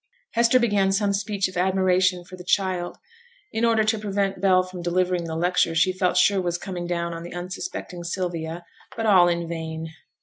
Hester 0.31 0.59
began 0.59 0.91
some 0.91 1.13
speech 1.13 1.47
of 1.47 1.55
admiration 1.55 2.25
for 2.25 2.35
the 2.35 2.43
child 2.43 2.97
in 3.51 3.63
order 3.63 3.83
to 3.83 3.99
prevent 3.99 4.41
Bell 4.41 4.63
from 4.63 4.81
delivering 4.81 5.25
the 5.25 5.35
lecture 5.35 5.75
she 5.75 5.93
felt 5.93 6.17
sure 6.17 6.41
was 6.41 6.57
coming 6.57 6.87
down 6.87 7.13
on 7.13 7.21
the 7.21 7.35
unsuspecting 7.35 8.03
Sylvia; 8.03 8.65
but 8.97 9.05
all 9.05 9.27
in 9.27 9.47
vain. 9.47 9.91